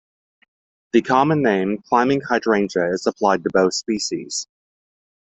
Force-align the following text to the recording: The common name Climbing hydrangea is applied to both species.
The 0.93 1.03
common 1.03 1.43
name 1.43 1.77
Climbing 1.87 2.21
hydrangea 2.21 2.91
is 2.91 3.05
applied 3.05 3.43
to 3.43 3.51
both 3.53 3.75
species. 3.75 4.47